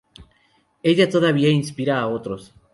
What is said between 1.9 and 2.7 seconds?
a otros.